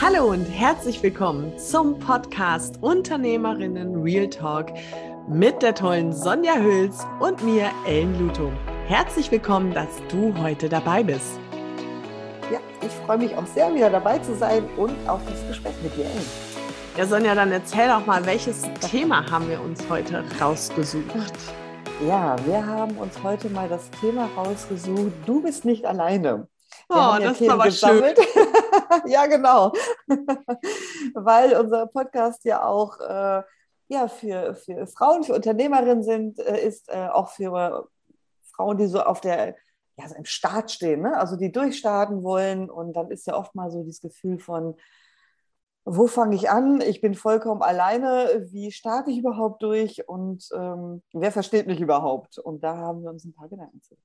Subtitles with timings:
[0.00, 4.72] Hallo und herzlich willkommen zum Podcast Unternehmerinnen Real Talk
[5.28, 8.52] mit der tollen Sonja Hüls und mir, Ellen Luto.
[8.86, 11.40] Herzlich willkommen, dass du heute dabei bist.
[12.52, 15.96] Ja, ich freue mich auch sehr, wieder dabei zu sein und auf das Gespräch mit
[15.96, 16.30] dir, Ellen.
[16.96, 21.34] Ja, Sonja, dann erzähl doch mal, welches Thema haben wir uns heute rausgesucht?
[22.06, 26.46] Ja, wir haben uns heute mal das Thema rausgesucht, du bist nicht alleine.
[26.88, 28.16] Wir oh, das ist aber gesammelt.
[28.32, 28.46] schön.
[29.06, 29.72] ja, genau.
[31.14, 33.42] Weil unser Podcast ja auch äh,
[33.88, 37.88] ja, für, für Frauen, für Unternehmerinnen sind, äh, ist äh, auch für
[38.52, 39.56] Frauen, die so auf der
[39.98, 41.18] ja, so im Start stehen, ne?
[41.18, 42.70] also die durchstarten wollen.
[42.70, 44.76] Und dann ist ja oft mal so dieses Gefühl von,
[45.84, 46.80] wo fange ich an?
[46.80, 48.46] Ich bin vollkommen alleine.
[48.50, 50.06] Wie starte ich überhaupt durch?
[50.08, 52.38] Und ähm, wer versteht mich überhaupt?
[52.38, 53.96] Und da haben wir uns ein paar Gedanken zu.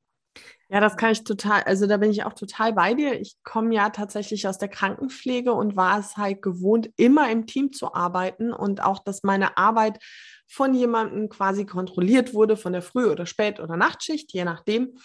[0.69, 3.19] Ja, das kann ich total, also da bin ich auch total bei dir.
[3.19, 7.71] Ich komme ja tatsächlich aus der Krankenpflege und war es halt gewohnt, immer im Team
[7.73, 9.99] zu arbeiten und auch, dass meine Arbeit
[10.47, 14.97] von jemandem quasi kontrolliert wurde, von der Früh- oder Spät- oder Nachtschicht, je nachdem.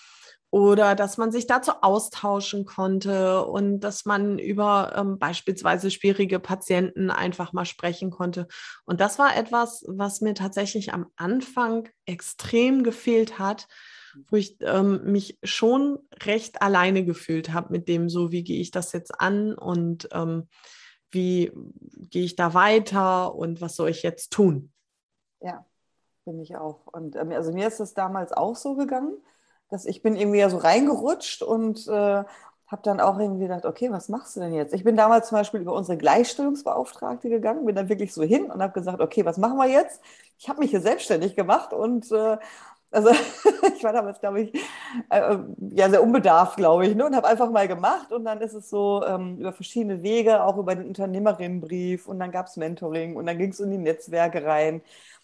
[0.51, 7.11] Oder dass man sich dazu austauschen konnte und dass man über ähm, beispielsweise schwierige Patienten
[7.11, 8.48] einfach mal sprechen konnte.
[8.87, 13.67] Und das war etwas, was mir tatsächlich am Anfang extrem gefehlt hat,
[14.28, 18.70] wo ich ähm, mich schon recht alleine gefühlt habe mit dem, so wie gehe ich
[18.70, 20.48] das jetzt an und ähm,
[21.11, 21.52] wie
[22.11, 24.72] gehe ich da weiter und was soll ich jetzt tun?
[25.41, 25.64] Ja,
[26.24, 26.86] bin ich auch.
[26.86, 29.16] Und ähm, also mir ist es damals auch so gegangen,
[29.70, 32.24] dass ich bin irgendwie ja so reingerutscht und äh,
[32.69, 34.74] habe dann auch irgendwie gedacht, okay, was machst du denn jetzt?
[34.74, 38.62] Ich bin damals zum Beispiel über unsere Gleichstellungsbeauftragte gegangen, bin dann wirklich so hin und
[38.62, 40.02] habe gesagt, okay, was machen wir jetzt?
[40.39, 42.36] Ich habe mich hier selbstständig gemacht und äh,
[42.91, 43.11] also
[43.77, 44.55] ich war damals, glaube ich,
[45.11, 45.39] äh,
[45.70, 47.06] ja sehr unbedarft, glaube ich, ne?
[47.06, 48.12] und habe einfach mal gemacht.
[48.12, 52.30] Und dann ist es so ähm, über verschiedene Wege, auch über den Unternehmerinnenbrief und dann
[52.33, 54.83] gab es Mentoring und dann ging es in die Netzwerke rein.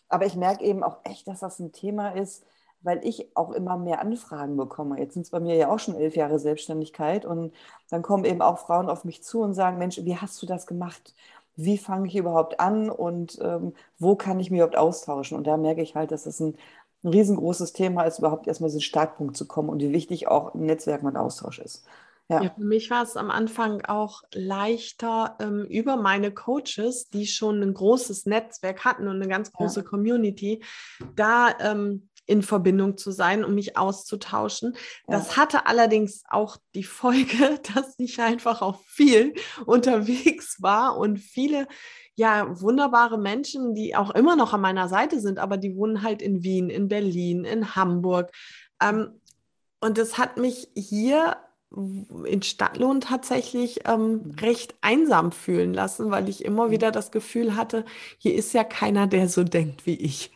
[0.09, 2.45] Aber ich merke eben auch echt, dass das ein Thema ist,
[2.83, 4.99] weil ich auch immer mehr Anfragen bekomme.
[4.99, 7.53] Jetzt sind es bei mir ja auch schon elf Jahre Selbstständigkeit und
[7.91, 10.67] dann kommen eben auch Frauen auf mich zu und sagen, Mensch, wie hast du das
[10.67, 11.15] gemacht?
[11.57, 15.37] Wie fange ich überhaupt an und ähm, wo kann ich mich überhaupt austauschen?
[15.39, 16.57] Und da merke ich halt, dass es ein
[17.05, 20.67] ein riesengroßes Thema ist, überhaupt erstmal diesen Startpunkt zu kommen und wie wichtig auch ein
[20.67, 21.85] Netzwerk und Austausch ist.
[22.29, 22.43] Ja.
[22.43, 22.51] ja.
[22.51, 27.75] für mich war es am Anfang auch leichter ähm, über meine Coaches, die schon ein
[27.75, 29.87] großes Netzwerk hatten und eine ganz große ja.
[29.87, 30.63] Community,
[31.15, 34.75] da ähm, in Verbindung zu sein, um mich auszutauschen.
[35.09, 35.19] Ja.
[35.19, 39.35] Das hatte allerdings auch die Folge, dass ich einfach auch viel
[39.67, 41.67] unterwegs war und viele
[42.17, 46.23] ja, wunderbare Menschen, die auch immer noch an meiner Seite sind, aber die wohnen halt
[46.23, 48.31] in Wien, in Berlin, in Hamburg.
[48.81, 49.21] Ähm,
[49.81, 51.37] und das hat mich hier
[52.25, 54.31] in Stadtlohn tatsächlich ähm, mhm.
[54.41, 56.71] recht einsam fühlen lassen, weil ich immer mhm.
[56.71, 57.85] wieder das Gefühl hatte,
[58.19, 60.31] hier ist ja keiner, der so denkt wie ich.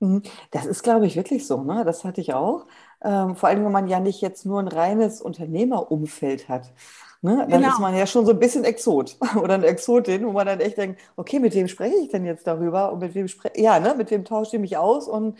[0.00, 0.22] Mhm.
[0.50, 1.62] Das ist, glaube ich, wirklich so.
[1.62, 1.84] Ne?
[1.84, 2.66] Das hatte ich auch.
[3.02, 6.72] Ähm, vor allem, wenn man ja nicht jetzt nur ein reines Unternehmerumfeld hat.
[7.20, 7.36] Ne?
[7.36, 7.72] Dann genau.
[7.72, 10.78] ist man ja schon so ein bisschen Exot oder eine Exotin, wo man dann echt
[10.78, 13.94] denkt, okay, mit wem spreche ich denn jetzt darüber und mit wem spreche ja, ne?
[13.96, 15.36] mit wem tausche ich mich aus und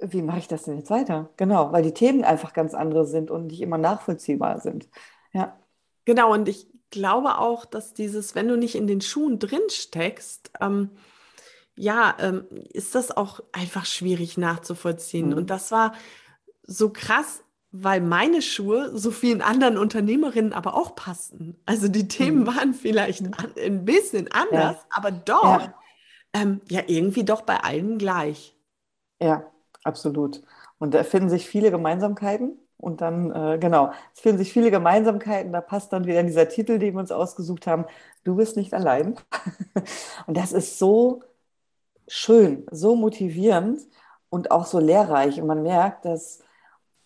[0.00, 1.28] wie mache ich das denn jetzt weiter?
[1.36, 4.88] Genau, weil die Themen einfach ganz andere sind und nicht immer nachvollziehbar sind.
[5.32, 5.58] Ja.
[6.04, 10.52] Genau, und ich glaube auch, dass dieses, wenn du nicht in den Schuhen drin steckst,
[10.60, 10.90] ähm,
[11.76, 15.30] ja, ähm, ist das auch einfach schwierig nachzuvollziehen.
[15.30, 15.36] Mhm.
[15.36, 15.92] Und das war
[16.62, 21.60] so krass weil meine Schuhe so vielen anderen Unternehmerinnen aber auch passten.
[21.66, 22.46] Also die Themen mhm.
[22.46, 23.34] waren vielleicht mhm.
[23.36, 24.86] an, ein bisschen anders, ja.
[24.90, 25.74] aber doch, ja.
[26.34, 28.54] Ähm, ja, irgendwie doch bei allen gleich.
[29.20, 29.50] Ja,
[29.82, 30.42] absolut.
[30.78, 32.58] Und da finden sich viele Gemeinsamkeiten.
[32.76, 35.52] Und dann, äh, genau, es finden sich viele Gemeinsamkeiten.
[35.52, 37.86] Da passt dann wieder dieser Titel, den wir uns ausgesucht haben.
[38.24, 39.16] Du bist nicht allein.
[40.26, 41.22] und das ist so
[42.06, 43.80] schön, so motivierend
[44.30, 45.40] und auch so lehrreich.
[45.40, 46.40] Und man merkt, dass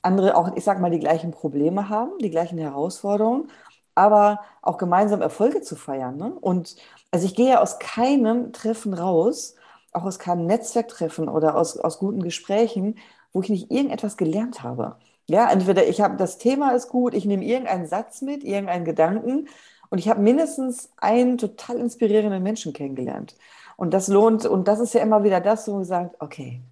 [0.02, 3.48] andere auch, ich sag mal, die gleichen Probleme haben, die gleichen Herausforderungen,
[3.94, 6.16] aber auch gemeinsam Erfolge zu feiern.
[6.16, 6.32] Ne?
[6.40, 6.76] Und
[7.10, 9.54] also ich gehe ja aus keinem Treffen raus,
[9.92, 12.98] auch aus keinem Netzwerktreffen oder aus, aus guten Gesprächen,
[13.32, 14.96] wo ich nicht irgendetwas gelernt habe.
[15.28, 19.48] Ja, entweder ich habe das Thema ist gut, ich nehme irgendeinen Satz mit, irgendeinen Gedanken
[19.90, 23.36] und ich habe mindestens einen total inspirierenden Menschen kennengelernt.
[23.76, 26.62] Und das lohnt, und das ist ja immer wieder das, wo man sagt, okay,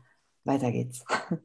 [0.45, 1.05] weiter geht's.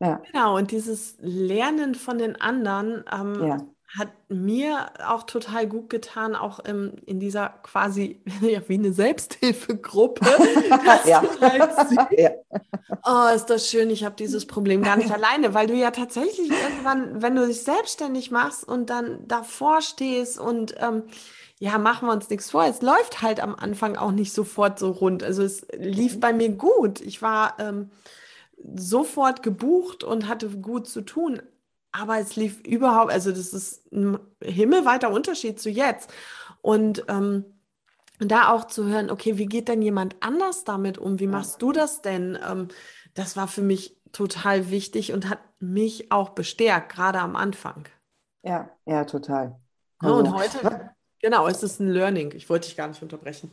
[0.00, 0.22] Ja.
[0.32, 3.58] Genau, und dieses Lernen von den anderen ähm, ja.
[3.98, 10.26] hat mir auch total gut getan, auch im, in dieser quasi ja, wie eine Selbsthilfegruppe.
[11.06, 11.22] ja.
[12.16, 12.30] Ja.
[13.04, 16.50] Oh, ist das schön, ich habe dieses Problem gar nicht alleine, weil du ja tatsächlich
[16.50, 21.04] irgendwann, wenn du dich selbstständig machst und dann davor stehst und ähm,
[21.58, 22.64] ja, machen wir uns nichts vor.
[22.64, 25.22] Es läuft halt am Anfang auch nicht sofort so rund.
[25.22, 26.20] Also es lief mhm.
[26.20, 27.00] bei mir gut.
[27.02, 27.90] Ich war ähm,
[28.74, 31.42] sofort gebucht und hatte gut zu tun.
[31.92, 36.12] Aber es lief überhaupt, also das ist ein himmelweiter Unterschied zu jetzt.
[36.62, 37.44] Und ähm,
[38.18, 41.18] da auch zu hören, okay, wie geht denn jemand anders damit um?
[41.18, 42.38] Wie machst du das denn?
[42.46, 42.68] Ähm,
[43.14, 47.88] das war für mich total wichtig und hat mich auch bestärkt, gerade am Anfang.
[48.42, 49.58] Ja, ja, total.
[49.98, 50.90] Also, und heute,
[51.20, 52.32] Genau, es ist ein Learning.
[52.34, 53.50] Ich wollte dich gar nicht unterbrechen.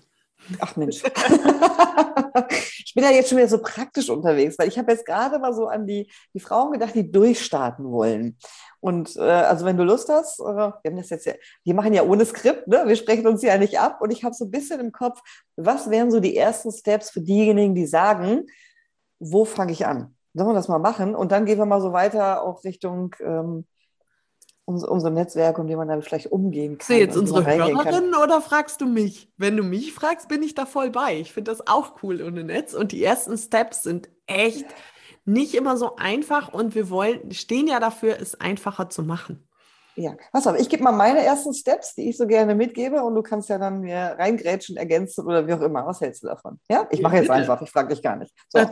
[0.60, 1.04] Ach Mensch.
[2.86, 5.54] ich bin ja jetzt schon wieder so praktisch unterwegs, weil ich habe jetzt gerade mal
[5.54, 8.38] so an die, die Frauen gedacht, die durchstarten wollen.
[8.80, 11.94] Und äh, also wenn du Lust hast, äh, wir haben das jetzt ja, wir machen
[11.94, 12.84] ja ohne Skript, ne?
[12.86, 14.00] wir sprechen uns ja nicht ab.
[14.02, 15.20] Und ich habe so ein bisschen im Kopf,
[15.56, 18.46] was wären so die ersten Steps für diejenigen, die sagen,
[19.20, 20.16] wo fange ich an?
[20.34, 21.16] Sollen wir das mal machen?
[21.16, 23.66] Und dann gehen wir mal so weiter auch Richtung ähm,
[24.68, 26.88] unser Netzwerk und wie man damit vielleicht umgehen kann.
[26.88, 29.32] Sie jetzt unsere Hörerin oder fragst du mich?
[29.38, 31.18] Wenn du mich fragst, bin ich da voll bei.
[31.20, 32.74] Ich finde das auch cool ohne Netz.
[32.74, 34.66] Und die ersten Steps sind echt
[35.24, 39.48] nicht immer so einfach und wir wollen, stehen ja dafür, es einfacher zu machen.
[39.96, 43.16] Ja, pass auf, ich gebe mal meine ersten Steps, die ich so gerne mitgebe und
[43.16, 45.88] du kannst ja dann mir reingrätschen, ergänzen oder wie auch immer.
[45.88, 46.60] Was hältst du davon?
[46.70, 48.34] Ja, ich mache jetzt einfach, ich frage dich gar nicht.
[48.50, 48.60] So.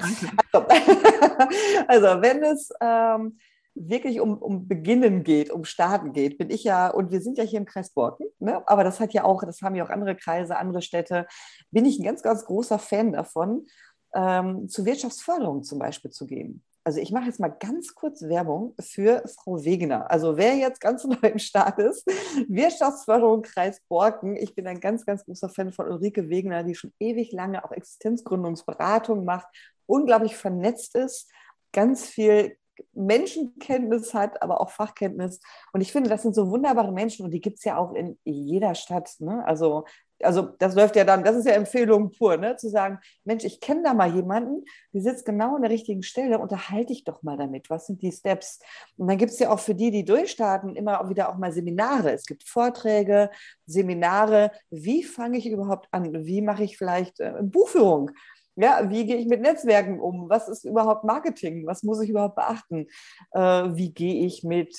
[0.54, 0.68] Also,
[1.88, 3.38] also, wenn es ähm,
[3.76, 7.44] wirklich um, um Beginnen geht, um Starten geht, bin ich ja, und wir sind ja
[7.44, 8.68] hier im Kreis Borken, ne?
[8.68, 11.28] aber das hat ja auch, das haben ja auch andere Kreise, andere Städte,
[11.72, 13.68] bin ich ein ganz, ganz großer Fan davon,
[14.16, 16.64] ähm, zur Wirtschaftsförderung zum Beispiel zu gehen.
[16.86, 20.10] Also ich mache jetzt mal ganz kurz Werbung für Frau Wegener.
[20.12, 22.06] Also wer jetzt ganz neu im Start ist,
[22.48, 24.38] Wirtschaftsförderung Kreis Borken.
[24.38, 27.72] Ich bin ein ganz, ganz großer Fan von Ulrike Wegener, die schon ewig lange auch
[27.72, 29.48] Existenzgründungsberatung macht,
[29.88, 31.30] unglaublich vernetzt ist,
[31.74, 32.56] ganz viel
[32.94, 35.40] Menschenkenntnis hat, aber auch Fachkenntnis.
[35.74, 38.18] Und ich finde, das sind so wunderbare Menschen und die gibt es ja auch in
[38.24, 39.16] jeder Stadt.
[39.20, 39.46] Ne?
[39.46, 39.86] Also,
[40.22, 42.56] also das läuft ja dann, das ist ja Empfehlung pur, ne?
[42.56, 44.64] zu sagen, Mensch, ich kenne da mal jemanden,
[44.94, 47.70] die sitzt genau an der richtigen Stelle, unterhalte ich doch mal damit.
[47.70, 48.60] Was sind die Steps?
[48.98, 52.12] Und dann gibt es ja auch für die, die durchstarten, immer wieder auch mal Seminare.
[52.12, 53.30] Es gibt Vorträge,
[53.66, 54.52] Seminare.
[54.70, 56.26] Wie fange ich überhaupt an?
[56.26, 58.12] Wie mache ich vielleicht äh, Buchführung?
[58.56, 60.30] Ja, wie gehe ich mit Netzwerken um?
[60.30, 61.66] Was ist überhaupt Marketing?
[61.68, 62.88] Was muss ich überhaupt beachten?
[63.32, 63.40] Äh,
[63.74, 64.78] wie gehe ich mit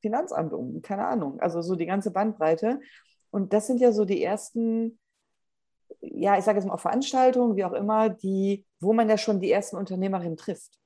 [0.00, 0.82] Finanzamt um?
[0.82, 1.40] Keine Ahnung.
[1.40, 2.80] Also so die ganze Bandbreite.
[3.30, 5.00] Und das sind ja so die ersten,
[6.00, 9.40] ja, ich sage jetzt mal auch Veranstaltungen, wie auch immer, die, wo man ja schon
[9.40, 10.78] die ersten Unternehmerinnen trifft.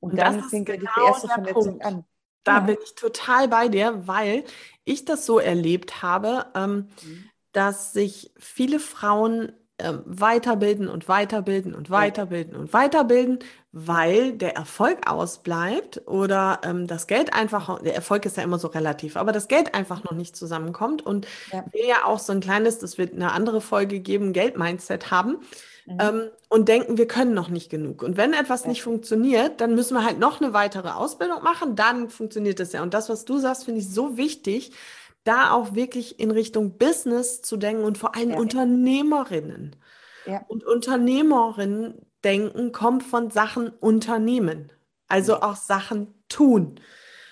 [0.00, 1.84] Und, Und dann fängt genau die erste Vernetzung Punkt.
[1.84, 2.04] an.
[2.44, 2.60] Da ja.
[2.60, 4.44] bin ich total bei dir, weil
[4.84, 7.30] ich das so erlebt habe, ähm, mhm.
[7.52, 13.38] dass sich viele Frauen ähm, weiterbilden und weiterbilden und weiterbilden und weiterbilden,
[13.72, 18.68] weil der Erfolg ausbleibt oder ähm, das Geld einfach, der Erfolg ist ja immer so
[18.68, 21.64] relativ, aber das Geld einfach noch nicht zusammenkommt und ja.
[21.72, 25.38] wir ja auch so ein kleines, das wird eine andere Folge geben, Geld-Mindset haben.
[25.86, 25.98] Mhm.
[26.00, 28.02] Ähm, und denken, wir können noch nicht genug.
[28.02, 28.68] Und wenn etwas ja.
[28.68, 32.82] nicht funktioniert, dann müssen wir halt noch eine weitere Ausbildung machen, dann funktioniert es ja.
[32.82, 34.72] Und das, was du sagst, finde ich so wichtig,
[35.24, 38.38] da auch wirklich in Richtung Business zu denken und vor allem ja.
[38.38, 39.76] Unternehmerinnen.
[40.26, 40.44] Ja.
[40.48, 44.72] Und Unternehmerinnen denken kommt von Sachen unternehmen,
[45.08, 46.80] also auch Sachen tun.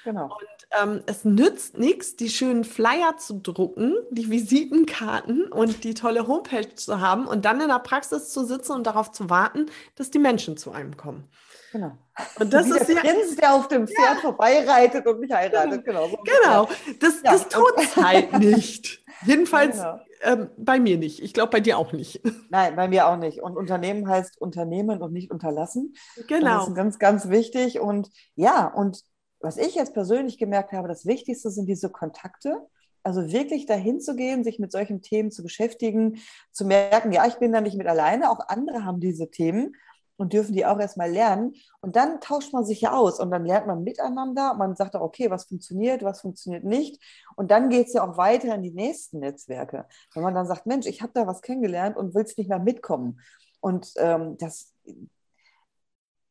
[0.04, 0.24] Genau.
[0.24, 6.26] Und ähm, es nützt nichts, die schönen Flyer zu drucken, die Visitenkarten und die tolle
[6.26, 9.66] Homepage zu haben und dann in der Praxis zu sitzen und darauf zu warten,
[9.96, 11.28] dass die Menschen zu einem kommen.
[11.72, 11.92] Genau.
[12.38, 14.20] Und das Wie ist der ja, Prinz, der auf dem Pferd ja.
[14.20, 15.84] vorbeireitet und mich heiratet.
[15.84, 16.68] Genau, so genau.
[16.98, 17.32] das, ja.
[17.32, 19.04] das tut es halt nicht.
[19.24, 20.00] Jedenfalls genau.
[20.22, 21.22] ähm, bei mir nicht.
[21.22, 22.20] Ich glaube, bei dir auch nicht.
[22.50, 23.40] Nein, bei mir auch nicht.
[23.40, 25.94] Und Unternehmen heißt Unternehmen und nicht unterlassen.
[26.26, 26.58] Genau.
[26.58, 27.80] Das ist ganz, ganz wichtig.
[27.80, 29.02] Und ja, und
[29.38, 32.66] was ich jetzt persönlich gemerkt habe, das Wichtigste sind diese Kontakte.
[33.02, 36.18] Also wirklich dahin zu gehen, sich mit solchen Themen zu beschäftigen,
[36.52, 39.74] zu merken, ja, ich bin da nicht mit alleine, auch andere haben diese Themen
[40.20, 41.54] und dürfen die auch erstmal lernen.
[41.80, 44.52] Und dann tauscht man sich ja aus und dann lernt man miteinander.
[44.52, 47.02] Man sagt auch, okay, was funktioniert, was funktioniert nicht.
[47.36, 49.86] Und dann geht es ja auch weiter in die nächsten Netzwerke.
[50.12, 53.18] Wenn man dann sagt, Mensch, ich habe da was kennengelernt und willst nicht mehr mitkommen.
[53.60, 54.74] Und ähm, das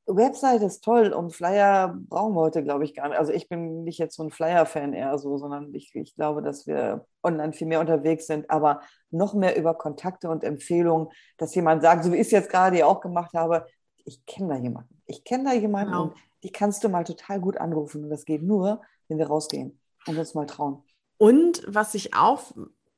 [0.09, 3.19] Website ist toll und Flyer brauchen wir heute, glaube ich, gar nicht.
[3.19, 6.65] Also ich bin nicht jetzt so ein Flyer-Fan eher so, sondern ich, ich glaube, dass
[6.65, 8.81] wir online viel mehr unterwegs sind, aber
[9.11, 12.85] noch mehr über Kontakte und Empfehlungen, dass jemand sagt, so wie ich es jetzt gerade
[12.85, 13.65] auch gemacht habe,
[14.05, 15.01] ich kenne da jemanden.
[15.05, 16.03] Ich kenne da jemanden genau.
[16.03, 16.13] und
[16.43, 18.03] die kannst du mal total gut anrufen.
[18.03, 19.79] Und das geht nur, wenn wir rausgehen.
[20.07, 20.83] Und uns mal trauen.
[21.17, 22.53] Und was ich auch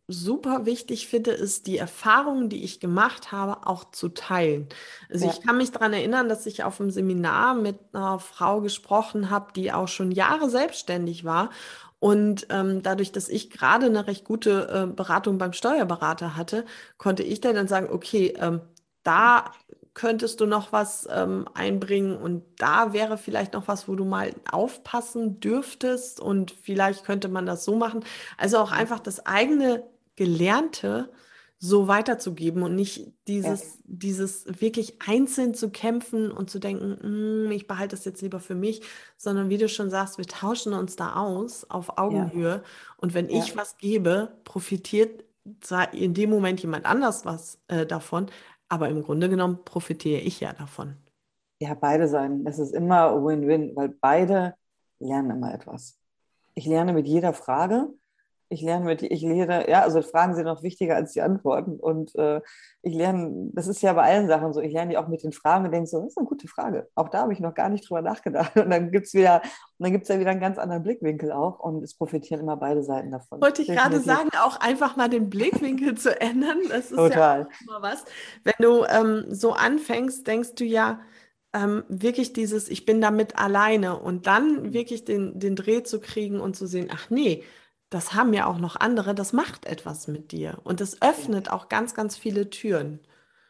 [0.08, 4.67] super wichtig finde, ist die Erfahrungen, die ich gemacht habe, auch zu teilen.
[5.10, 5.31] Also ja.
[5.31, 9.53] ich kann mich daran erinnern, dass ich auf einem Seminar mit einer Frau gesprochen habe,
[9.53, 11.50] die auch schon Jahre selbstständig war.
[12.00, 16.65] Und ähm, dadurch, dass ich gerade eine recht gute äh, Beratung beim Steuerberater hatte,
[16.98, 18.62] konnte ich dann sagen, okay, ähm,
[19.03, 19.51] da
[19.93, 24.33] könntest du noch was ähm, einbringen und da wäre vielleicht noch was, wo du mal
[24.50, 28.03] aufpassen dürftest und vielleicht könnte man das so machen.
[28.38, 29.83] Also auch einfach das eigene
[30.15, 31.10] Gelernte
[31.63, 33.79] so weiterzugeben und nicht dieses, ja.
[33.86, 38.55] dieses wirklich einzeln zu kämpfen und zu denken, hm, ich behalte das jetzt lieber für
[38.55, 38.81] mich,
[39.15, 42.63] sondern wie du schon sagst, wir tauschen uns da aus auf Augenhöhe ja.
[42.98, 45.24] und wenn ich was gebe, profitiert
[45.91, 48.27] in dem Moment jemand anders was äh, davon,
[48.72, 50.96] aber im Grunde genommen profitiere ich ja davon.
[51.60, 52.46] Ja, beide sein.
[52.48, 54.56] Es ist immer Win-Win, weil beide
[55.00, 56.00] lernen immer etwas.
[56.56, 57.90] Ich lerne mit jeder Frage
[58.51, 61.79] ich lerne mit, ich lehre, ja, also Fragen sind noch wichtiger als die Antworten.
[61.79, 62.41] Und äh,
[62.81, 65.31] ich lerne, das ist ja bei allen Sachen so, ich lerne die auch mit den
[65.31, 66.89] Fragen und denke so, das ist eine gute Frage.
[66.96, 68.55] Auch da habe ich noch gar nicht drüber nachgedacht.
[68.58, 71.31] Und dann gibt es wieder, und dann gibt es ja wieder einen ganz anderen Blickwinkel
[71.31, 73.41] auch und es profitieren immer beide Seiten davon.
[73.41, 76.58] Wollte ich gerade sagen, auch einfach mal den Blickwinkel zu ändern.
[76.70, 77.39] Das ist Total.
[77.39, 78.03] ja auch mal was.
[78.43, 81.00] Wenn du ähm, so anfängst, denkst du ja,
[81.53, 84.74] ähm, wirklich dieses, ich bin damit alleine und dann mhm.
[84.74, 87.43] wirklich den, den Dreh zu kriegen und zu sehen, ach nee,
[87.91, 91.53] das haben ja auch noch andere, das macht etwas mit dir und das öffnet ja.
[91.53, 93.01] auch ganz, ganz viele Türen.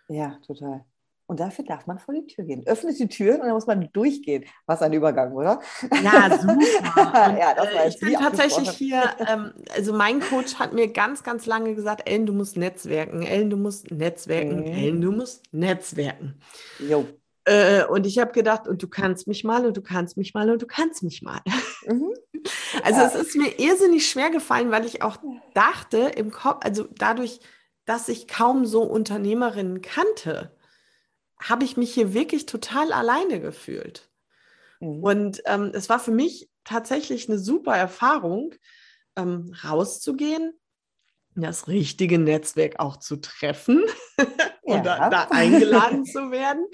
[0.09, 0.83] Ja, total.
[1.27, 2.67] Und dafür darf man vor die Tür gehen.
[2.67, 4.43] Öffnet die Türen und dann muss man durchgehen.
[4.65, 5.61] Was ein Übergang, oder?
[6.03, 6.55] Ja, super.
[7.29, 10.91] Und, ja, das war äh, ich bin tatsächlich hier, ähm, also mein Coach hat mir
[10.91, 13.21] ganz, ganz lange gesagt, Ellen, du musst netzwerken.
[13.21, 14.59] Ellen, du musst netzwerken.
[14.59, 14.65] Mhm.
[14.65, 16.41] Ellen, du musst netzwerken.
[16.79, 17.05] Jo.
[17.45, 20.49] Äh, und ich habe gedacht, und du kannst mich mal und du kannst mich mal
[20.49, 21.39] und du kannst mich mal.
[21.87, 22.13] Mhm.
[22.83, 23.07] Also ja.
[23.07, 25.17] es ist mir irrsinnig schwer gefallen, weil ich auch
[25.53, 27.39] dachte im Kopf, also dadurch,
[27.85, 30.55] dass ich kaum so Unternehmerinnen kannte,
[31.39, 34.09] habe ich mich hier wirklich total alleine gefühlt.
[34.79, 35.03] Mhm.
[35.03, 38.55] Und ähm, es war für mich tatsächlich eine super Erfahrung,
[39.15, 40.53] ähm, rauszugehen,
[41.35, 43.83] das richtige Netzwerk auch zu treffen
[44.17, 44.25] ja.
[44.63, 46.65] und da, da, eingeladen zu werden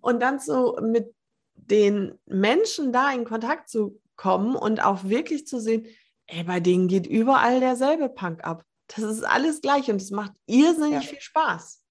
[0.00, 1.14] und dann so mit
[1.54, 5.86] den Menschen da in Kontakt zu kommen und auch wirklich zu sehen,
[6.26, 8.64] ey, bei denen geht überall derselbe Punk ab.
[8.88, 11.10] Das ist alles gleich und es macht irrsinnig ja.
[11.10, 11.82] viel Spaß.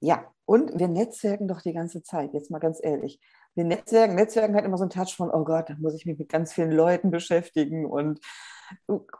[0.00, 3.20] Ja, und wir netzwerken doch die ganze Zeit, jetzt mal ganz ehrlich.
[3.54, 6.18] Wir netzwerken, Netzwerken hat immer so einen Touch von, oh Gott, da muss ich mich
[6.18, 8.20] mit ganz vielen Leuten beschäftigen und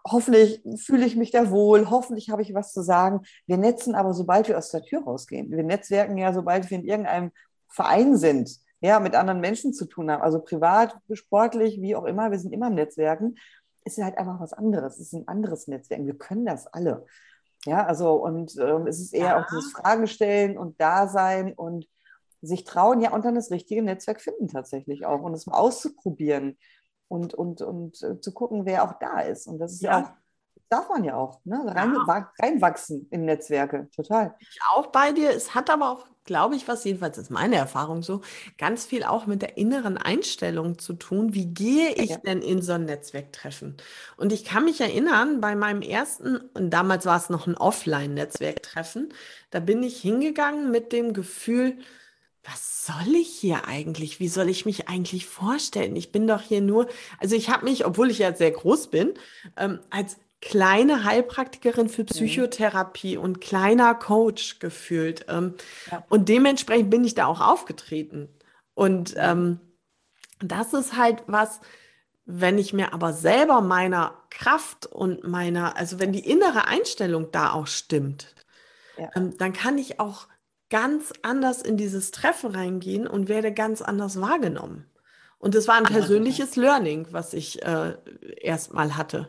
[0.06, 3.22] hoffentlich fühle ich mich da wohl, hoffentlich habe ich was zu sagen.
[3.46, 5.50] Wir netzen aber, sobald wir aus der Tür rausgehen.
[5.50, 7.32] Wir netzwerken ja, sobald wir in irgendeinem
[7.68, 12.30] Verein sind ja, mit anderen Menschen zu tun haben, also privat, sportlich, wie auch immer,
[12.30, 13.36] wir sind immer im Netzwerken,
[13.84, 14.94] ist halt einfach was anderes.
[14.94, 16.04] Es ist ein anderes Netzwerk.
[16.04, 17.06] Wir können das alle.
[17.64, 19.40] Ja, also und ähm, es ist eher ja.
[19.40, 21.88] auch dieses Fragen stellen und Dasein und
[22.40, 26.56] sich trauen, ja, und dann das richtige Netzwerk finden tatsächlich auch und es mal auszuprobieren
[27.08, 29.48] und, und, und äh, zu gucken, wer auch da ist.
[29.48, 30.10] Und das ist ja, ja auch
[30.68, 31.62] darf man ja auch, ne?
[31.66, 32.32] Rein, ja.
[32.40, 34.34] reinwachsen in Netzwerke, total.
[34.38, 35.30] Ich auch bei dir.
[35.30, 38.20] Es hat aber auch, glaube ich, was jedenfalls ist meine Erfahrung so,
[38.58, 41.32] ganz viel auch mit der inneren Einstellung zu tun.
[41.32, 43.78] Wie gehe ich denn in so ein Netzwerktreffen?
[44.18, 49.14] Und ich kann mich erinnern, bei meinem ersten, und damals war es noch ein Offline-Netzwerktreffen,
[49.50, 51.78] da bin ich hingegangen mit dem Gefühl,
[52.44, 54.20] was soll ich hier eigentlich?
[54.20, 55.96] Wie soll ich mich eigentlich vorstellen?
[55.96, 59.14] Ich bin doch hier nur, also ich habe mich, obwohl ich ja sehr groß bin,
[59.56, 62.06] ähm, als kleine Heilpraktikerin für mhm.
[62.06, 63.22] Psychotherapie mhm.
[63.22, 65.26] und kleiner Coach gefühlt.
[65.28, 65.54] Ähm,
[65.90, 66.04] ja.
[66.08, 68.28] Und dementsprechend bin ich da auch aufgetreten.
[68.74, 69.60] Und ähm,
[70.40, 71.60] das ist halt was,
[72.24, 77.52] wenn ich mir aber selber meiner Kraft und meiner, also wenn die innere Einstellung da
[77.52, 78.34] auch stimmt,
[78.96, 79.10] ja.
[79.16, 80.28] ähm, dann kann ich auch
[80.70, 84.84] ganz anders in dieses Treffen reingehen und werde ganz anders wahrgenommen.
[85.38, 87.96] Und das war ein persönliches Learning, was ich äh,
[88.40, 89.28] erstmal hatte.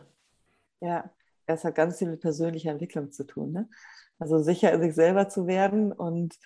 [0.80, 1.10] Ja,
[1.46, 3.52] es hat ganz viel mit persönlicher Entwicklung zu tun.
[3.52, 3.68] Ne?
[4.18, 6.36] Also sicher sich selber zu werden und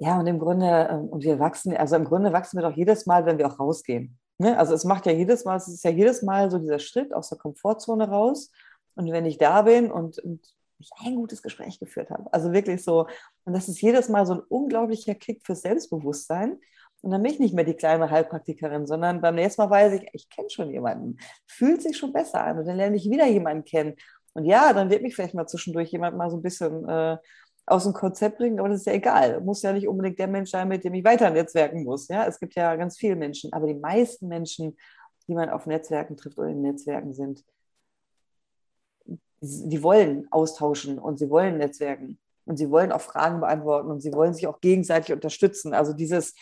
[0.00, 3.06] ja, und im Grunde, ähm, und wir wachsen, also im Grunde wachsen wir doch jedes
[3.06, 4.18] Mal, wenn wir auch rausgehen.
[4.38, 4.56] Ne?
[4.56, 7.28] Also es macht ja jedes Mal, es ist ja jedes Mal so dieser Schritt aus
[7.30, 8.52] der Komfortzone raus.
[8.94, 12.84] Und wenn ich da bin und, und ich ein gutes Gespräch geführt habe, also wirklich
[12.84, 13.08] so,
[13.44, 16.60] und das ist jedes Mal so ein unglaublicher Kick fürs Selbstbewusstsein.
[17.02, 20.08] Und dann bin ich nicht mehr die kleine Heilpraktikerin, sondern beim nächsten Mal weiß ich,
[20.12, 21.18] ich kenne schon jemanden.
[21.46, 22.58] Fühlt sich schon besser an.
[22.58, 23.94] Und dann lerne ich wieder jemanden kennen.
[24.34, 27.16] Und ja, dann wird mich vielleicht mal zwischendurch jemand mal so ein bisschen äh,
[27.66, 29.40] aus dem Konzept bringen, aber das ist ja egal.
[29.40, 32.08] Muss ja nicht unbedingt der Mensch sein, mit dem ich weiter netzwerken muss.
[32.08, 34.76] Ja, es gibt ja ganz viele Menschen, aber die meisten Menschen
[35.28, 37.44] die man auf Netzwerken trifft oder in Netzwerken sind,
[39.40, 44.12] die wollen austauschen und sie wollen Netzwerken und sie wollen auch Fragen beantworten und sie
[44.12, 45.74] wollen sich auch gegenseitig unterstützen.
[45.74, 46.34] Also dieses,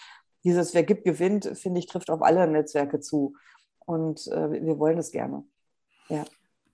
[0.46, 3.34] dieses Wer gibt, gewinnt, finde ich, trifft auf alle Netzwerke zu.
[3.84, 5.44] Und äh, wir wollen es gerne.
[6.08, 6.24] Ja.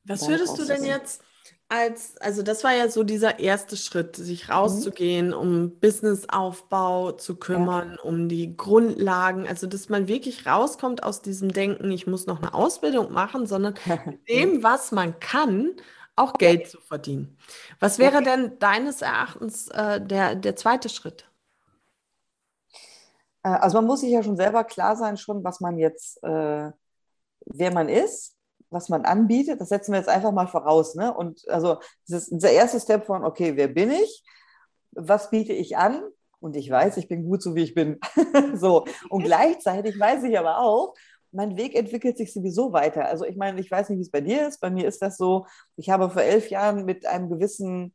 [0.05, 1.23] Was würdest du denn jetzt
[1.69, 4.55] als, also das war ja so dieser erste Schritt, sich mhm.
[4.55, 5.33] rauszugehen, mhm.
[5.33, 8.03] um Businessaufbau zu kümmern, ja.
[8.03, 12.53] um die Grundlagen, also dass man wirklich rauskommt aus diesem Denken, ich muss noch eine
[12.53, 13.75] Ausbildung machen, sondern
[14.05, 15.71] mit dem, was man kann,
[16.15, 17.39] auch Geld zu verdienen.
[17.81, 21.25] Was wäre denn deines Erachtens äh, der, der zweite Schritt?
[23.43, 26.71] Äh, also man muss sich ja schon selber klar sein, schon was man jetzt, äh,
[27.47, 28.37] wer man ist
[28.73, 30.95] was man anbietet, das setzen wir jetzt einfach mal voraus.
[30.95, 31.15] Ne?
[31.15, 34.25] Und also das ist der erste Step von, okay, wer bin ich?
[34.93, 36.03] Was biete ich an?
[36.41, 38.01] Und ich weiß, ich bin gut so, wie ich bin.
[38.55, 38.85] so.
[39.11, 40.95] Und gleichzeitig weiß ich aber auch,
[41.31, 43.07] mein Weg entwickelt sich sowieso weiter.
[43.07, 44.61] Also ich meine, ich weiß nicht, wie es bei dir ist.
[44.61, 45.47] Bei mir ist das so,
[45.77, 47.95] ich habe vor elf Jahren mit einem gewissen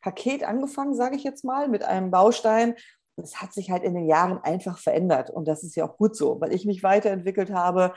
[0.00, 2.74] Paket angefangen, sage ich jetzt mal, mit einem Baustein.
[3.18, 5.30] Es hat sich halt in den Jahren einfach verändert.
[5.30, 7.94] Und das ist ja auch gut so, weil ich mich weiterentwickelt habe,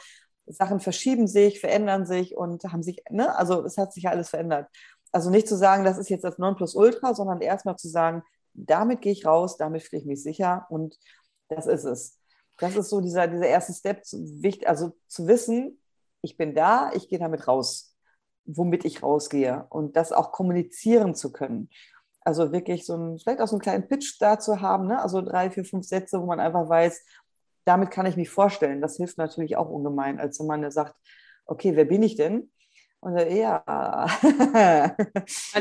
[0.47, 4.67] Sachen verschieben sich, verändern sich und haben sich, ne, also es hat sich alles verändert.
[5.11, 8.23] Also nicht zu sagen, das ist jetzt das Nonplusultra, sondern erstmal zu sagen,
[8.53, 10.97] damit gehe ich raus, damit fühle ich mich sicher und
[11.49, 12.17] das ist es.
[12.59, 14.03] Das ist so dieser, dieser erste Step,
[14.65, 15.79] also zu wissen,
[16.21, 17.95] ich bin da, ich gehe damit raus,
[18.45, 21.69] womit ich rausgehe und das auch kommunizieren zu können.
[22.21, 25.01] Also wirklich so ein, vielleicht auch so einen kleinen Pitch da zu haben, ne?
[25.01, 27.03] also drei, vier, fünf Sätze, wo man einfach weiß,
[27.65, 28.81] damit kann ich mich vorstellen.
[28.81, 30.95] Das hilft natürlich auch ungemein, als wenn man sagt,
[31.45, 32.51] okay, wer bin ich denn?
[32.99, 33.63] Und dann, ja,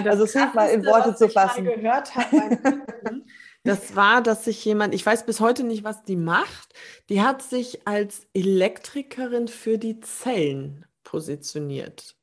[0.05, 1.67] also es hilft mal in Worte zu fassen.
[1.67, 2.59] Ich gehört habe
[3.65, 6.75] das war, dass sich jemand, ich weiß bis heute nicht, was die macht,
[7.09, 12.15] die hat sich als Elektrikerin für die Zellen positioniert.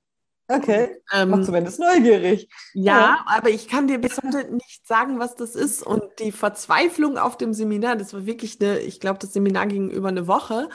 [0.49, 2.49] Okay, ähm, macht zumindest neugierig.
[2.73, 5.83] Ja, ja, aber ich kann dir bis heute nicht sagen, was das ist.
[5.83, 9.89] Und die Verzweiflung auf dem Seminar, das war wirklich eine, ich glaube, das Seminar ging
[9.89, 10.69] über eine Woche.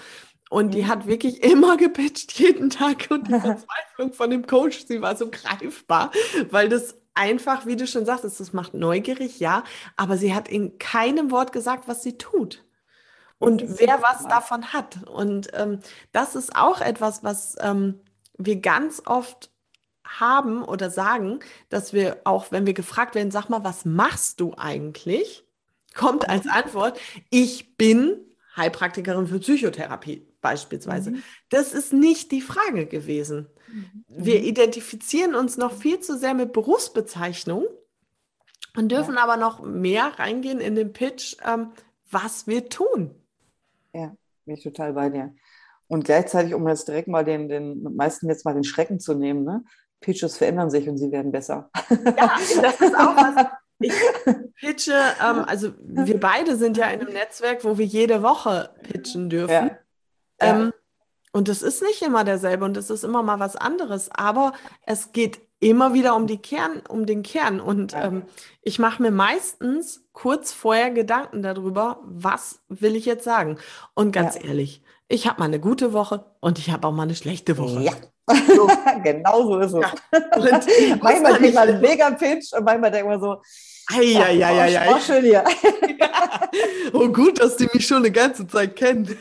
[0.50, 0.88] Und die mhm.
[0.88, 3.08] hat wirklich immer gepitcht, jeden Tag.
[3.10, 6.10] Und die Verzweiflung von dem Coach, sie war so greifbar,
[6.50, 9.64] weil das einfach, wie du schon sagtest, das macht neugierig, ja.
[9.96, 12.62] Aber sie hat in keinem Wort gesagt, was sie tut
[13.38, 15.08] und wer was davon hat.
[15.08, 15.80] Und ähm,
[16.12, 18.00] das ist auch etwas, was ähm,
[18.36, 19.51] wir ganz oft
[20.20, 24.54] haben oder sagen, dass wir auch, wenn wir gefragt werden, sag mal, was machst du
[24.56, 25.44] eigentlich?
[25.94, 26.98] Kommt als Antwort,
[27.30, 28.18] ich bin
[28.56, 31.12] Heilpraktikerin für Psychotherapie beispielsweise.
[31.12, 31.22] Mhm.
[31.48, 33.48] Das ist nicht die Frage gewesen.
[33.72, 34.04] Mhm.
[34.08, 37.64] Wir identifizieren uns noch viel zu sehr mit Berufsbezeichnung
[38.76, 39.22] und dürfen ja.
[39.22, 41.72] aber noch mehr reingehen in den Pitch, ähm,
[42.10, 43.14] was wir tun.
[43.94, 45.34] Ja, bin ich total bei dir.
[45.88, 49.44] Und gleichzeitig, um jetzt direkt mal den, den meisten jetzt mal den Schrecken zu nehmen,
[49.44, 49.64] ne?
[50.02, 51.70] Pitches verändern sich und sie werden besser.
[51.88, 53.46] Ja, das ist auch was.
[53.80, 53.92] Ich
[54.60, 59.30] pitche, ähm, also wir beide sind ja in einem Netzwerk, wo wir jede Woche pitchen
[59.30, 59.70] dürfen.
[59.70, 59.78] Ja.
[60.38, 60.72] Ähm,
[61.32, 64.52] und das ist nicht immer derselbe und es ist immer mal was anderes, aber
[64.84, 67.60] es geht immer wieder um die Kern, um den Kern.
[67.60, 68.04] Und ja.
[68.04, 68.24] ähm,
[68.62, 73.58] ich mache mir meistens kurz vorher Gedanken darüber, was will ich jetzt sagen.
[73.94, 74.42] Und ganz ja.
[74.42, 77.80] ehrlich, ich habe mal eine gute Woche und ich habe auch mal eine schlechte Woche.
[77.80, 77.92] Ja.
[78.26, 78.68] So.
[79.02, 79.80] genau so ist es.
[79.80, 80.96] Ja.
[81.02, 83.42] manchmal kriegt man einen mega Pitch und manchmal denkt man so,
[84.00, 85.00] ja, ja, ja, ja.
[85.00, 85.44] schön hier.
[86.92, 89.18] oh, gut, dass die mich schon eine ganze Zeit kennen.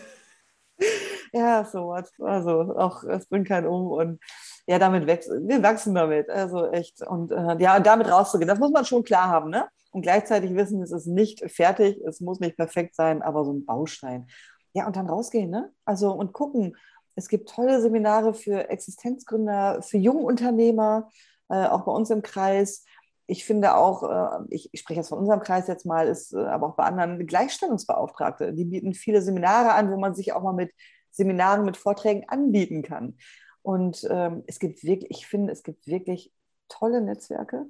[1.33, 2.11] Ja, so was.
[2.19, 4.19] Also auch, es bringt keinen um und
[4.67, 6.29] ja, damit wachsen, wir wachsen damit.
[6.29, 7.01] Also echt.
[7.05, 9.67] Und äh, ja, damit rauszugehen, das muss man schon klar haben, ne?
[9.91, 13.65] Und gleichzeitig wissen, es ist nicht fertig, es muss nicht perfekt sein, aber so ein
[13.65, 14.27] Baustein.
[14.73, 15.71] Ja, und dann rausgehen, ne?
[15.85, 16.77] Also und gucken.
[17.15, 21.09] Es gibt tolle Seminare für Existenzgründer, für Jungunternehmer,
[21.49, 22.85] äh, auch bei uns im Kreis.
[23.27, 26.67] Ich finde auch, äh, ich, spreche jetzt von unserem Kreis jetzt mal, ist äh, aber
[26.67, 28.53] auch bei anderen Gleichstellungsbeauftragte.
[28.53, 30.71] Die bieten viele Seminare an, wo man sich auch mal mit
[31.11, 33.17] Seminaren, mit Vorträgen anbieten kann.
[33.61, 36.33] Und ähm, es gibt wirklich, ich finde, es gibt wirklich
[36.67, 37.65] tolle Netzwerke.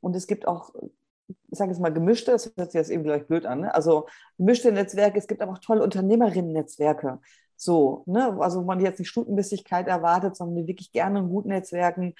[0.00, 0.72] Und es gibt auch
[1.50, 3.74] ich sage jetzt mal gemischte, das hört sich jetzt eben gleich blöd an, ne?
[3.74, 4.06] also
[4.38, 7.20] gemischte Netzwerke, es gibt aber auch tolle Unternehmerinnen-Netzwerke,
[7.62, 8.36] so, ne?
[8.40, 12.14] also wo man jetzt nicht Stutenbissigkeit erwartet, sondern die wirklich gerne in guten Netzwerken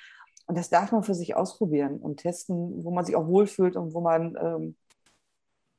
[0.46, 3.94] und das darf man für sich ausprobieren und testen, wo man sich auch wohlfühlt und
[3.94, 4.76] wo man ähm,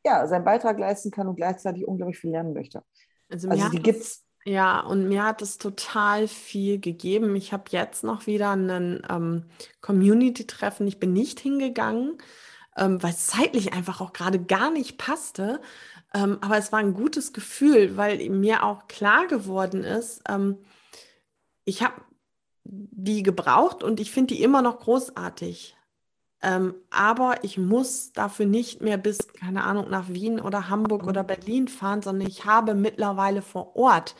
[0.06, 2.84] ja, seinen Beitrag leisten kann und gleichzeitig unglaublich viel lernen möchte.
[3.30, 7.34] Also, also die gibt es ja, und mir hat es total viel gegeben.
[7.38, 9.45] Ich habe jetzt noch wieder ein ähm,
[9.80, 10.86] Community-Treffen.
[10.86, 12.17] Ich bin nicht hingegangen,
[12.76, 15.62] ähm, weil es zeitlich einfach auch gerade gar nicht passte.
[16.13, 20.58] Ähm, aber es war ein gutes Gefühl, weil mir auch klar geworden ist, ähm,
[21.65, 21.95] ich habe
[22.65, 25.76] die gebraucht und ich finde die immer noch großartig.
[26.41, 31.23] Ähm, aber ich muss dafür nicht mehr bis, keine Ahnung, nach Wien oder Hamburg oder
[31.23, 34.15] Berlin fahren, sondern ich habe mittlerweile vor Ort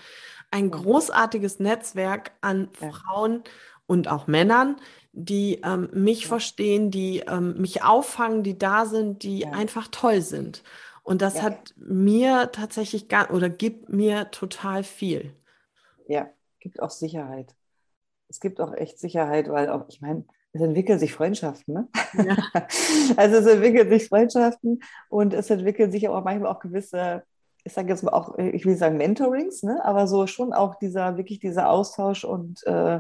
[0.50, 3.44] ein großartiges Netzwerk an Frauen
[3.88, 4.78] und auch Männern,
[5.12, 10.64] die ähm, mich verstehen, die ähm, mich auffangen, die da sind, die einfach toll sind.
[11.04, 11.44] Und das ja.
[11.44, 15.34] hat mir tatsächlich gar oder gibt mir total viel.
[16.08, 17.56] Ja, gibt auch Sicherheit.
[18.30, 21.74] Es gibt auch echt Sicherheit, weil auch, ich meine, es entwickeln sich Freundschaften.
[21.74, 21.88] Ne?
[22.14, 22.38] Ja.
[23.18, 27.24] also es entwickeln sich Freundschaften und es entwickeln sich auch manchmal auch gewisse,
[27.64, 29.84] ich sage jetzt mal auch, ich will sagen Mentorings, ne?
[29.84, 33.00] aber so schon auch dieser, wirklich dieser Austausch und äh,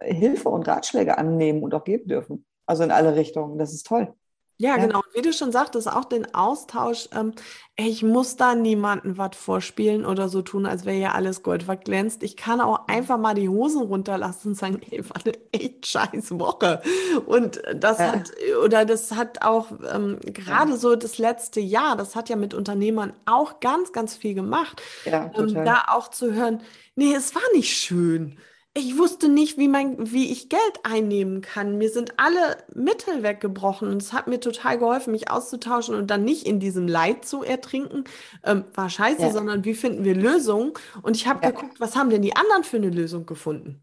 [0.00, 2.44] Hilfe und Ratschläge annehmen und auch geben dürfen.
[2.66, 3.58] Also in alle Richtungen.
[3.58, 4.14] Das ist toll.
[4.58, 4.98] Ja, ja, genau.
[4.98, 7.08] Und wie du schon sagtest, auch den Austausch.
[7.12, 7.32] Ähm,
[7.76, 12.22] ich muss da niemanden was vorspielen oder so tun, als wäre ja alles Gold verglänzt.
[12.22, 16.38] Ich kann auch einfach mal die Hosen runterlassen und sagen, ey, war eine echt scheiß
[16.38, 16.82] Woche.
[17.26, 18.12] Und das ja.
[18.12, 18.30] hat,
[18.64, 20.76] oder das hat auch ähm, gerade ja.
[20.76, 24.80] so das letzte Jahr, das hat ja mit Unternehmern auch ganz, ganz viel gemacht.
[25.04, 26.62] Ja, ähm, da auch zu hören,
[26.94, 28.38] nee, es war nicht schön
[28.74, 31.76] ich wusste nicht, wie, mein, wie ich Geld einnehmen kann.
[31.76, 36.24] Mir sind alle Mittel weggebrochen und es hat mir total geholfen, mich auszutauschen und dann
[36.24, 38.04] nicht in diesem Leid zu ertrinken.
[38.44, 39.30] Ähm, war scheiße, ja.
[39.30, 40.72] sondern wie finden wir Lösungen?
[41.02, 41.50] Und ich habe ja.
[41.50, 43.82] geguckt, was haben denn die anderen für eine Lösung gefunden?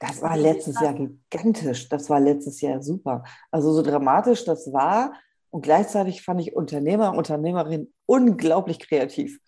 [0.00, 1.88] Das war letztes Jahr gigantisch.
[1.88, 3.24] Das war letztes Jahr super.
[3.50, 5.14] Also so dramatisch das war.
[5.48, 9.40] Und gleichzeitig fand ich Unternehmer, Unternehmerin unglaublich kreativ.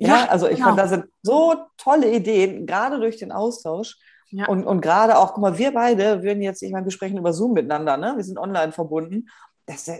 [0.00, 0.68] Ja, ja also ich genau.
[0.68, 3.96] fand, da sind so tolle Ideen, gerade durch den Austausch.
[4.30, 4.46] Ja.
[4.46, 7.32] Und, und gerade auch, guck mal, wir beide würden jetzt, ich meine, wir sprechen über
[7.32, 8.14] Zoom miteinander, ne?
[8.16, 9.28] Wir sind online verbunden.
[9.66, 9.90] Das,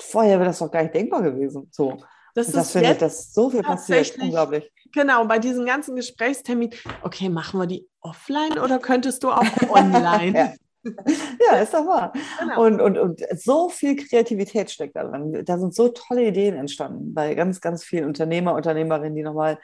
[0.00, 1.68] vorher wäre das doch gar nicht denkbar gewesen.
[1.70, 1.98] So.
[2.34, 4.18] Das, das finde ich, dass so viel passiert.
[4.18, 4.70] Unglaublich.
[4.92, 10.56] Genau, bei diesen ganzen Gesprächsterminen, okay, machen wir die offline oder könntest du auch online?
[10.84, 11.56] Ja.
[11.58, 12.12] ist doch wahr.
[12.38, 12.64] Genau.
[12.64, 15.44] Und, und, und so viel Kreativität steckt da drin.
[15.44, 19.58] Da sind so tolle Ideen entstanden bei ganz, ganz vielen Unternehmer, Unternehmerinnen, die nochmal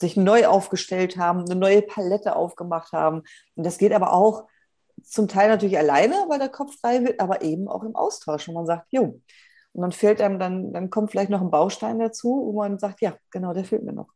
[0.00, 3.22] sich neu aufgestellt haben, eine neue Palette aufgemacht haben.
[3.54, 4.46] Und das geht aber auch
[5.02, 8.52] zum Teil natürlich alleine, weil der Kopf frei wird, aber eben auch im Austausch, wo
[8.52, 9.20] man sagt, jo.
[9.72, 13.02] Und dann fehlt einem, dann, dann kommt vielleicht noch ein Baustein dazu, wo man sagt,
[13.02, 14.08] ja, genau, der fehlt mir noch.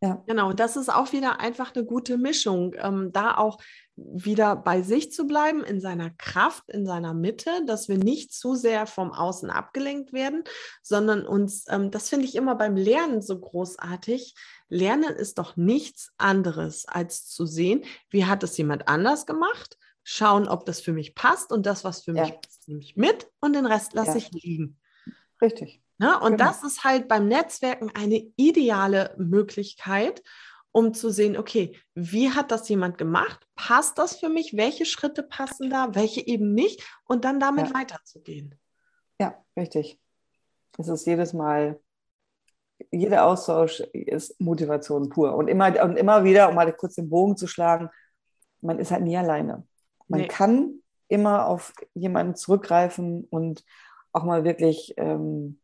[0.00, 0.22] Ja.
[0.26, 3.58] Genau, das ist auch wieder einfach eine gute Mischung, ähm, da auch
[3.96, 8.54] wieder bei sich zu bleiben, in seiner Kraft, in seiner Mitte, dass wir nicht zu
[8.54, 10.44] sehr vom Außen abgelenkt werden,
[10.82, 14.34] sondern uns, ähm, das finde ich immer beim Lernen so großartig,
[14.68, 20.46] Lernen ist doch nichts anderes, als zu sehen, wie hat es jemand anders gemacht, schauen,
[20.46, 22.22] ob das für mich passt und das, was für ja.
[22.22, 24.16] mich passt, nehme ich mit und den Rest lasse ja.
[24.16, 24.78] ich liegen.
[25.40, 25.82] Richtig.
[25.98, 26.20] Ne?
[26.20, 26.44] und genau.
[26.44, 30.22] das ist halt beim Netzwerken eine ideale Möglichkeit,
[30.76, 33.48] um zu sehen, okay, wie hat das jemand gemacht?
[33.54, 34.58] Passt das für mich?
[34.58, 36.86] Welche Schritte passen da, welche eben nicht?
[37.06, 37.74] Und dann damit ja.
[37.74, 38.54] weiterzugehen.
[39.18, 39.98] Ja, richtig.
[40.76, 41.80] Es ist jedes Mal
[42.90, 45.34] jeder Austausch ist Motivation pur.
[45.34, 47.88] Und immer, und immer wieder, um mal kurz den Bogen zu schlagen,
[48.60, 49.66] man ist halt nie alleine.
[50.08, 50.28] Man nee.
[50.28, 53.64] kann immer auf jemanden zurückgreifen und
[54.12, 55.58] auch mal wirklich, ähm,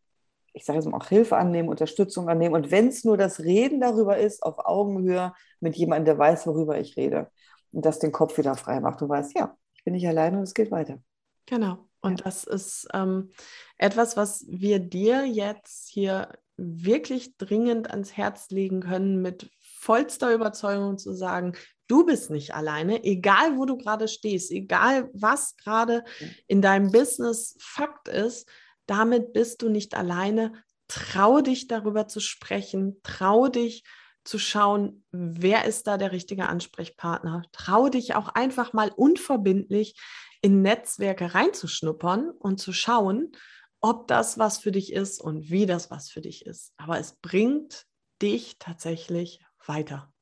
[0.53, 2.55] ich sage jetzt mal, auch Hilfe annehmen, Unterstützung annehmen.
[2.55, 6.79] Und wenn es nur das Reden darüber ist, auf Augenhöhe mit jemandem, der weiß, worüber
[6.79, 7.31] ich rede.
[7.73, 9.01] Und das den Kopf wieder frei macht.
[9.01, 10.99] Du weißt, ja, ich bin nicht alleine und es geht weiter.
[11.47, 11.79] Genau.
[12.01, 12.25] Und ja.
[12.25, 13.31] das ist ähm,
[13.79, 20.99] etwas, was wir dir jetzt hier wirklich dringend ans Herz legen können, mit vollster Überzeugung
[20.99, 21.55] zu sagen,
[21.89, 26.05] du bist nicht alleine, egal wo du gerade stehst, egal was gerade
[26.47, 28.49] in deinem Business Fakt ist,
[28.93, 30.53] damit bist du nicht alleine.
[30.87, 33.85] Trau dich darüber zu sprechen, trau dich
[34.23, 37.43] zu schauen, wer ist da der richtige Ansprechpartner.
[37.53, 39.99] Trau dich auch einfach mal unverbindlich
[40.43, 43.33] in Netzwerke reinzuschnuppern und zu schauen,
[43.81, 46.75] ob das was für dich ist und wie das was für dich ist.
[46.77, 47.87] Aber es bringt
[48.21, 50.13] dich tatsächlich weiter.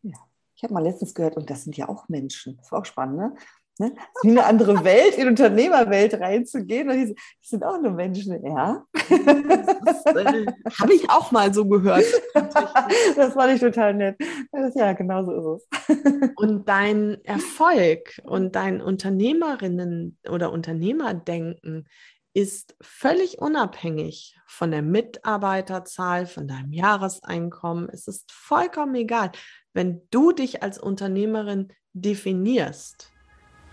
[0.00, 0.18] Ja,
[0.56, 2.56] ich habe mal letztens gehört, und das sind ja auch Menschen.
[2.56, 3.34] Das war auch spannend, ne?
[3.78, 3.94] Ne?
[4.22, 6.90] In eine andere Welt, in die Unternehmerwelt reinzugehen.
[6.90, 8.84] Und die, die sind auch nur Menschen, ja.
[9.08, 10.46] Äh,
[10.78, 12.04] Habe ich auch mal so gehört.
[12.34, 14.16] das fand ich total nett.
[14.50, 16.30] Das, ja, genau so ist es.
[16.36, 21.86] und dein Erfolg und dein Unternehmerinnen- oder Unternehmerdenken
[22.34, 27.88] ist völlig unabhängig von der Mitarbeiterzahl, von deinem Jahreseinkommen.
[27.90, 29.32] Es ist vollkommen egal.
[29.74, 33.11] Wenn du dich als Unternehmerin definierst,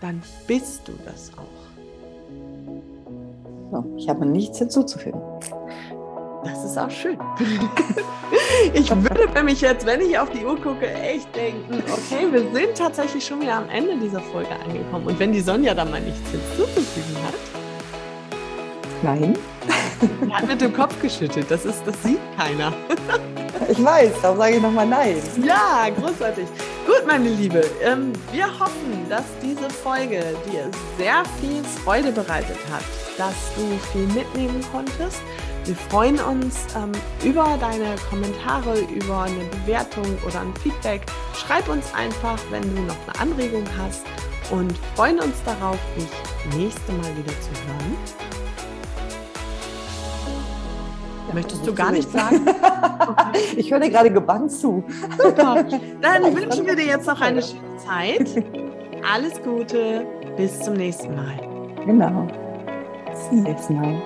[0.00, 1.60] dann bist du das auch.
[3.72, 5.20] So, ich habe nichts hinzuzufügen.
[6.44, 7.18] Das ist auch schön.
[8.74, 12.76] ich würde nämlich jetzt, wenn ich auf die Uhr gucke, echt denken, okay, wir sind
[12.76, 15.06] tatsächlich schon wieder am Ende dieser Folge angekommen.
[15.06, 17.34] Und wenn die Sonja da mal nichts hinzuzufügen hat.
[19.02, 19.38] Nein.
[20.26, 21.50] Die hat mit dem Kopf geschüttelt.
[21.50, 22.72] Das, ist, das sieht keiner.
[23.68, 25.16] Ich weiß, darum sage ich nochmal nein.
[25.44, 26.46] Ja, großartig.
[26.86, 32.82] Gut, meine Liebe, ähm, wir hoffen, dass diese Folge dir sehr viel Freude bereitet hat,
[33.18, 35.20] dass du viel mitnehmen konntest.
[35.66, 41.02] Wir freuen uns ähm, über deine Kommentare, über eine Bewertung oder ein Feedback.
[41.34, 44.06] Schreib uns einfach, wenn du noch eine Anregung hast
[44.50, 48.19] und freuen uns darauf, dich nächste Mal wieder zu hören.
[51.32, 52.46] Möchtest du gar nicht sagen?
[53.56, 54.84] ich höre dir gerade gebannt zu.
[55.18, 55.64] Super.
[56.00, 58.44] Dann wünschen wir dir jetzt noch eine schöne Zeit.
[59.12, 60.06] Alles Gute.
[60.36, 61.74] Bis zum nächsten Mal.
[61.86, 62.26] Genau.
[63.10, 64.02] Bis zum nächsten Mal.